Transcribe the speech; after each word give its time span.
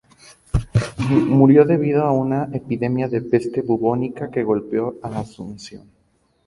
Murió 1.27 1.63
debido 1.63 2.01
a 2.05 2.11
una 2.11 2.49
epidemia 2.53 3.07
de 3.07 3.21
peste 3.21 3.61
bubónica 3.61 4.31
que 4.31 4.43
golpeó 4.43 4.95
a 5.03 5.19
Asunción. 5.19 5.91